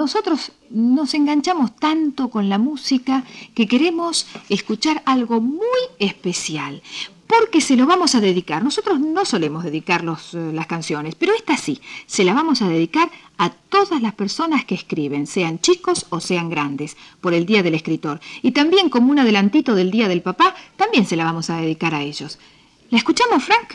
nosotros 0.00 0.52
nos 0.70 1.12
enganchamos 1.12 1.76
tanto 1.76 2.30
con 2.30 2.48
la 2.48 2.56
música 2.56 3.22
que 3.54 3.68
queremos 3.68 4.26
escuchar 4.48 5.02
algo 5.04 5.42
muy 5.42 5.82
especial, 5.98 6.82
porque 7.26 7.60
se 7.60 7.76
lo 7.76 7.84
vamos 7.84 8.14
a 8.14 8.20
dedicar. 8.20 8.64
Nosotros 8.64 8.98
no 8.98 9.26
solemos 9.26 9.62
dedicar 9.62 10.02
eh, 10.02 10.50
las 10.54 10.66
canciones, 10.66 11.16
pero 11.16 11.34
esta 11.34 11.58
sí, 11.58 11.82
se 12.06 12.24
la 12.24 12.32
vamos 12.32 12.62
a 12.62 12.68
dedicar 12.68 13.10
a 13.36 13.50
todas 13.50 14.00
las 14.00 14.14
personas 14.14 14.64
que 14.64 14.74
escriben, 14.74 15.26
sean 15.26 15.60
chicos 15.60 16.06
o 16.08 16.18
sean 16.18 16.48
grandes, 16.48 16.96
por 17.20 17.34
el 17.34 17.44
Día 17.44 17.62
del 17.62 17.74
Escritor. 17.74 18.20
Y 18.40 18.52
también 18.52 18.88
como 18.88 19.10
un 19.10 19.18
adelantito 19.18 19.74
del 19.74 19.90
Día 19.90 20.08
del 20.08 20.22
Papá, 20.22 20.54
también 20.76 21.04
se 21.04 21.16
la 21.16 21.24
vamos 21.24 21.50
a 21.50 21.58
dedicar 21.58 21.94
a 21.94 22.02
ellos. 22.02 22.38
¿La 22.88 22.96
escuchamos, 22.96 23.44
Frank? 23.44 23.74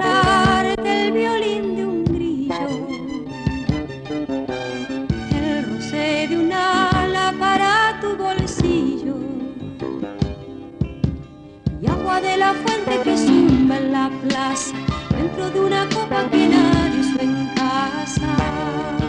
de 12.21 12.37
la 12.37 12.53
fuente 12.53 13.01
que 13.03 13.17
zumba 13.17 13.77
en 13.77 13.91
la 13.91 14.09
plaza 14.23 14.73
dentro 15.17 15.49
de 15.49 15.59
una 15.59 15.87
copa 15.89 16.29
que 16.29 16.47
nadie 16.47 17.03
su 17.03 17.19
en 17.19 17.47
casa. 17.55 19.00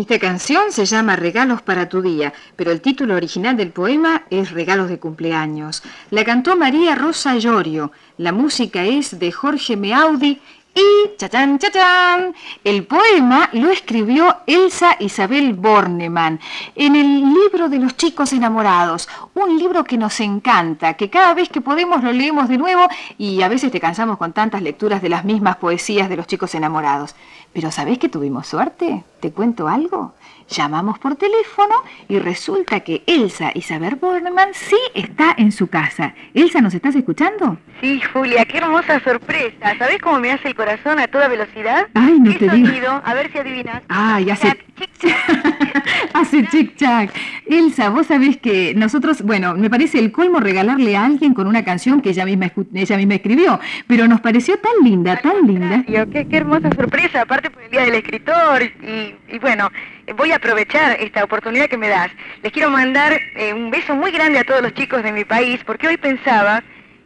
Esta 0.00 0.18
canción 0.18 0.72
se 0.72 0.86
llama 0.86 1.14
Regalos 1.14 1.60
para 1.60 1.90
tu 1.90 2.00
día, 2.00 2.32
pero 2.56 2.72
el 2.72 2.80
título 2.80 3.16
original 3.16 3.54
del 3.58 3.70
poema 3.70 4.22
es 4.30 4.50
Regalos 4.50 4.88
de 4.88 4.98
cumpleaños. 4.98 5.82
La 6.08 6.24
cantó 6.24 6.56
María 6.56 6.94
Rosa 6.94 7.36
Llorio. 7.36 7.92
La 8.16 8.32
música 8.32 8.82
es 8.86 9.18
de 9.18 9.30
Jorge 9.30 9.76
Meaudi 9.76 10.40
y, 10.74 11.16
chachán, 11.18 11.58
chachán, 11.58 12.34
el 12.64 12.86
poema 12.86 13.50
lo 13.52 13.70
escribió 13.70 14.38
Elsa 14.46 14.96
Isabel 15.00 15.52
Bornemann 15.52 16.40
en 16.76 16.96
el 16.96 17.34
libro 17.34 17.68
de 17.68 17.80
los 17.80 17.94
chicos 17.94 18.32
enamorados, 18.32 19.06
un 19.34 19.58
libro 19.58 19.84
que 19.84 19.98
nos 19.98 20.18
encanta, 20.20 20.94
que 20.94 21.10
cada 21.10 21.34
vez 21.34 21.50
que 21.50 21.60
podemos 21.60 22.02
lo 22.02 22.10
leemos 22.10 22.48
de 22.48 22.56
nuevo 22.56 22.88
y 23.18 23.42
a 23.42 23.48
veces 23.48 23.70
te 23.70 23.80
cansamos 23.80 24.16
con 24.16 24.32
tantas 24.32 24.62
lecturas 24.62 25.02
de 25.02 25.10
las 25.10 25.26
mismas 25.26 25.56
poesías 25.56 26.08
de 26.08 26.16
los 26.16 26.26
chicos 26.26 26.54
enamorados. 26.54 27.14
Pero 27.52 27.70
¿sabés 27.70 27.98
que 27.98 28.08
tuvimos 28.08 28.46
suerte? 28.46 29.04
¿Te 29.20 29.32
cuento 29.32 29.68
algo? 29.68 30.14
Llamamos 30.48 30.98
por 30.98 31.14
teléfono 31.14 31.74
y 32.08 32.18
resulta 32.18 32.80
que 32.80 33.02
Elsa 33.06 33.52
Isabel 33.54 33.96
Bornemann 33.96 34.48
sí 34.52 34.78
está 34.94 35.34
en 35.36 35.52
su 35.52 35.68
casa. 35.68 36.14
Elsa, 36.32 36.60
¿nos 36.60 36.74
estás 36.74 36.96
escuchando? 36.96 37.58
Sí, 37.80 38.00
Julia, 38.12 38.44
qué 38.46 38.58
hermosa 38.58 38.98
sorpresa. 39.00 39.76
¿Sabés 39.78 39.98
cómo 40.00 40.18
me 40.18 40.32
hace 40.32 40.48
el 40.48 40.54
corazón 40.54 40.98
a 40.98 41.06
toda 41.06 41.28
velocidad? 41.28 41.86
Ay, 41.94 42.18
no 42.18 42.32
¿Qué 42.32 42.38
te 42.38 42.48
sonido? 42.48 43.02
A 43.04 43.14
ver 43.14 43.30
si 43.30 43.38
adivinas. 43.38 43.82
Ay, 43.88 44.30
hace... 44.30 44.58
hace 46.14 46.46
chic-chac. 46.46 47.10
Elsa, 47.46 47.90
vos 47.90 48.06
sabés 48.06 48.36
que 48.36 48.74
nosotros, 48.74 49.22
bueno, 49.22 49.54
me 49.54 49.70
parece 49.70 49.98
el 49.98 50.12
colmo 50.12 50.40
regalarle 50.40 50.96
a 50.96 51.04
alguien 51.04 51.34
con 51.34 51.46
una 51.46 51.64
canción 51.64 52.00
que 52.00 52.10
ella 52.10 52.24
misma, 52.24 52.52
ella 52.74 52.96
misma 52.96 53.14
escribió, 53.14 53.60
pero 53.86 54.06
nos 54.08 54.20
pareció 54.20 54.58
tan 54.58 54.84
linda, 54.84 55.16
tan 55.16 55.46
linda. 55.46 55.84
Qué, 55.86 56.26
qué 56.28 56.36
hermosa 56.36 56.70
sorpresa, 56.74 57.22
aparte 57.22 57.50
por 57.50 57.62
el 57.62 57.70
Día 57.70 57.82
del 57.82 57.94
Escritor 57.94 58.62
y, 58.62 59.14
y 59.34 59.38
bueno 59.38 59.70
voy 60.16 60.32
a 60.32 60.36
aprovechar 60.36 60.96
esta 61.00 61.24
oportunidad 61.24 61.68
que 61.68 61.76
me 61.76 61.88
das. 61.88 62.10
Les 62.42 62.52
quiero 62.52 62.70
mandar 62.70 63.20
eh, 63.36 63.52
un 63.52 63.70
beso 63.70 63.94
muy 63.94 64.10
grande 64.10 64.38
a 64.38 64.44
todos 64.44 64.62
los 64.62 64.74
chicos 64.74 65.02
de 65.02 65.12
mi 65.12 65.24
país, 65.24 65.60
porque 65.64 65.88
hoy 65.88 65.96
pensaba 65.96 66.62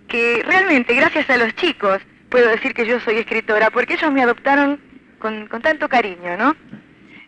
que 0.09 0.43
realmente 0.47 0.94
gracias 0.94 1.28
a 1.31 1.37
los 1.37 1.55
chicos 1.56 2.00
puedo 2.28 2.49
decir 2.49 2.75
que 2.75 2.87
yo 2.87 3.00
soy 3.00 3.16
escritora, 3.16 3.71
porque 3.71 3.94
ellos 3.94 4.12
me 4.12 4.23
adoptaron 4.23 4.81
con, 5.19 5.49
tanto 5.62 5.88
cariño, 5.88 6.37
¿no? 6.37 6.56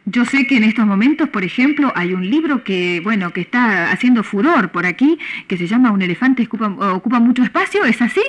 Yo 0.08 0.24
sé 0.24 0.46
que 0.46 0.56
en 0.56 0.62
estos 0.62 0.86
momentos, 0.86 1.28
por 1.28 1.42
ejemplo, 1.42 1.92
hay 1.96 2.14
un 2.14 2.30
libro 2.30 2.62
que, 2.62 3.00
bueno, 3.02 3.32
que 3.32 3.40
está 3.40 3.90
haciendo 3.90 4.22
furor 4.22 4.70
por 4.70 4.86
aquí, 4.86 5.18
que 5.48 5.56
se 5.56 5.66
llama 5.66 5.90
Un 5.90 6.00
elefante 6.00 6.44
ocupa, 6.44 6.68
ocupa 6.92 7.18
mucho 7.18 7.42
espacio, 7.42 7.84
¿es 7.84 8.00
así? 8.00 8.22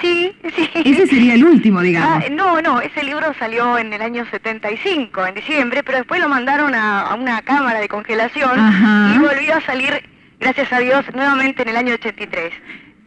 Sí, 0.00 0.36
sí. 0.56 0.68
Ese 0.74 1.06
sería 1.06 1.34
el 1.34 1.44
último, 1.44 1.80
digamos. 1.80 2.24
Ah, 2.24 2.28
no, 2.30 2.60
no, 2.60 2.80
ese 2.80 3.04
libro 3.04 3.32
salió 3.38 3.78
en 3.78 3.92
el 3.92 4.02
año 4.02 4.26
75, 4.28 5.24
en 5.24 5.34
diciembre, 5.36 5.84
pero 5.84 5.98
después 5.98 6.20
lo 6.20 6.28
mandaron 6.28 6.74
a, 6.74 7.14
una 7.14 7.40
cámara 7.42 7.78
de 7.78 7.88
congelación 7.88 8.58
y 9.14 9.18
volvió 9.18 9.54
a 9.54 9.60
salir, 9.60 10.02
gracias 10.40 10.72
a 10.72 10.80
Dios, 10.80 11.04
nuevamente 11.14 11.62
en 11.62 11.68
el 11.68 11.76
año 11.76 11.94
83. 11.94 12.52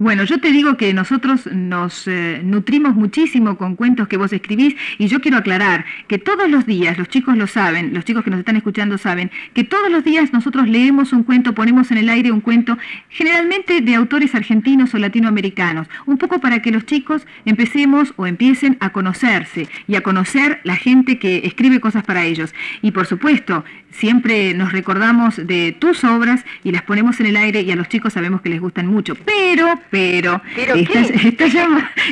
Bueno, 0.04 0.26
yo 0.26 0.42
te 0.42 0.52
digo 0.52 0.76
que 0.76 0.94
nosotros 0.94 1.48
nos 1.50 2.10
eh, 2.10 2.42
nutrimos 2.44 2.94
muchísimo 2.94 3.58
con 3.58 3.78
cuentos 3.78 4.10
que 4.10 4.18
vos 4.18 4.34
escribís 4.34 4.76
y 4.98 5.08
yo 5.08 5.22
quiero 5.22 5.38
aclarar 5.38 5.86
que 6.10 6.18
todos 6.18 6.52
los 6.52 6.66
días, 6.66 6.98
los 6.98 7.08
chicos 7.08 7.38
lo 7.38 7.48
saben, 7.48 7.94
los 7.94 8.04
chicos 8.04 8.26
que 8.26 8.30
nos 8.30 8.40
están 8.40 8.58
escuchando 8.58 8.98
saben, 8.98 9.32
que 9.54 9.64
todos 9.64 9.90
los 9.90 10.04
días 10.04 10.34
nosotros 10.34 10.68
leemos 10.68 11.14
un 11.14 11.24
cuento, 11.24 11.56
ponemos 11.56 11.90
en 11.90 12.00
el 12.00 12.10
aire 12.10 12.34
un 12.34 12.42
cuento, 12.42 12.78
generalmente 13.08 13.80
de 13.80 13.96
autores 13.96 14.36
argentinos 14.36 14.94
o 14.94 14.98
latinoamericanos, 14.98 15.88
un 16.06 16.18
poco 16.18 16.42
para 16.42 16.62
que 16.62 16.72
los 16.72 16.86
chicos 16.86 17.26
empecemos 17.46 18.14
o 18.18 18.28
empiecen 18.28 18.76
a 18.82 18.90
conocerse 18.90 19.70
y 19.88 19.96
a 19.96 20.02
conocer 20.02 20.60
la 20.66 20.76
gente 20.76 21.18
que 21.18 21.44
escribe 21.46 21.80
cosas 21.80 22.04
para 22.04 22.26
ellos. 22.26 22.54
Y 22.82 22.92
por 22.92 23.06
supuesto, 23.06 23.64
siempre 23.94 24.54
nos 24.54 24.72
recordamos 24.72 25.36
de 25.38 25.76
tus 25.78 26.04
obras 26.04 26.44
y 26.64 26.72
las 26.72 26.82
ponemos 26.84 27.20
en 27.20 27.28
el 27.28 27.38
aire 27.38 27.62
y 27.62 27.72
a 27.72 27.76
los 27.76 27.88
chicos 27.90 28.14
sabemos 28.14 28.42
que 28.42 28.50
les 28.50 28.60
gustan 28.60 28.88
mucho. 28.88 29.16
Pero, 29.16 29.80
pero, 29.90 30.42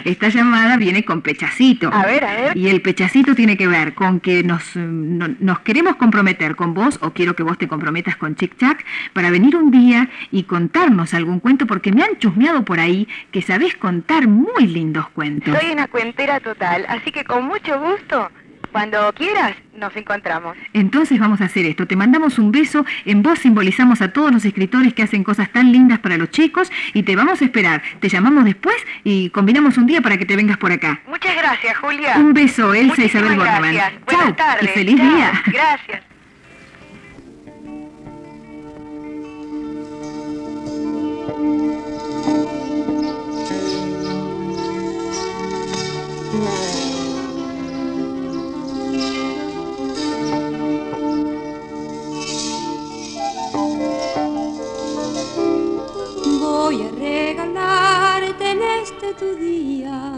esta, 0.03 0.29
llamada, 0.29 0.77
viene 0.77 1.03
con 1.03 1.21
pechacito. 1.21 1.91
A 1.93 2.05
ver, 2.05 2.23
a 2.23 2.33
ver. 2.33 2.57
Y 2.57 2.69
el 2.69 2.81
pechacito 2.81 3.35
tiene 3.35 3.57
que 3.57 3.67
ver 3.67 3.93
con 3.93 4.19
que 4.19 4.43
nos, 4.43 4.75
nos 4.75 5.59
queremos 5.59 5.95
comprometer 5.95 6.55
con 6.55 6.73
vos 6.73 6.99
o 7.01 7.11
quiero 7.11 7.35
que 7.35 7.43
vos 7.43 7.57
te 7.57 7.67
comprometas 7.67 8.15
con 8.15 8.35
Chic 8.35 8.57
Chac 8.57 8.85
para 9.13 9.29
venir 9.29 9.55
un 9.55 9.71
día 9.71 10.09
y 10.31 10.43
contarnos 10.43 11.13
algún 11.13 11.39
cuento 11.39 11.67
porque 11.67 11.91
me 11.91 12.03
han 12.03 12.17
chusmeado 12.19 12.63
por 12.63 12.79
ahí 12.79 13.07
que 13.31 13.41
sabés 13.41 13.75
contar 13.75 14.27
muy 14.27 14.67
lindos 14.67 15.09
cuentos. 15.09 15.57
Soy 15.59 15.71
una 15.71 15.87
cuentera 15.87 16.39
total, 16.39 16.85
así 16.87 17.11
que 17.11 17.23
con 17.23 17.45
mucho 17.45 17.79
gusto 17.79 18.29
cuando 18.71 19.11
quieras, 19.13 19.55
nos 19.75 19.95
encontramos. 19.95 20.57
Entonces 20.73 21.19
vamos 21.19 21.41
a 21.41 21.45
hacer 21.45 21.65
esto. 21.65 21.87
Te 21.87 21.95
mandamos 21.95 22.39
un 22.39 22.51
beso. 22.51 22.85
En 23.05 23.23
vos 23.23 23.39
simbolizamos 23.39 24.01
a 24.01 24.11
todos 24.13 24.31
los 24.31 24.45
escritores 24.45 24.93
que 24.93 25.03
hacen 25.03 25.23
cosas 25.23 25.51
tan 25.51 25.71
lindas 25.71 25.99
para 25.99 26.17
los 26.17 26.29
chicos 26.29 26.71
y 26.93 27.03
te 27.03 27.15
vamos 27.15 27.41
a 27.41 27.45
esperar. 27.45 27.81
Te 27.99 28.09
llamamos 28.09 28.45
después 28.45 28.75
y 29.03 29.29
combinamos 29.29 29.77
un 29.77 29.85
día 29.85 30.01
para 30.01 30.17
que 30.17 30.25
te 30.25 30.35
vengas 30.35 30.57
por 30.57 30.71
acá. 30.71 31.01
Muchas 31.07 31.35
gracias, 31.35 31.77
Julia. 31.77 32.17
Un 32.17 32.33
beso, 32.33 32.73
Elsa 32.73 33.03
Isabel 33.03 33.37
Bornemann. 33.37 33.75
Chao 34.07 34.35
y 34.61 34.67
feliz 34.67 34.95
día. 34.95 35.41
Gracias. 35.47 36.10
Tu 59.13 59.35
día. 59.35 60.13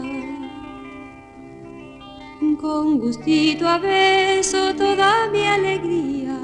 Con 2.60 2.98
gustito 2.98 3.68
a 3.68 3.78
beso 3.78 4.74
toda 4.74 5.28
mi 5.30 5.44
alegría. 5.44 6.38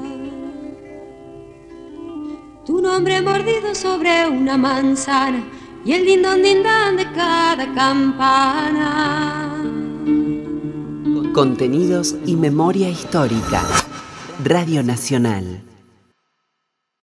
Tu 2.65 2.81
nombre 2.81 3.21
mordido 3.21 3.73
sobre 3.73 4.27
una 4.27 4.57
manzana 4.57 5.43
y 5.83 5.93
el 5.93 6.05
dindón 6.05 6.43
dindán 6.43 6.97
de 6.97 7.11
cada 7.11 7.73
campana. 7.73 9.55
Contenidos 11.33 12.15
y 12.25 12.35
memoria 12.35 12.89
histórica. 12.89 13.63
Radio 14.43 14.83
Nacional. 14.83 15.70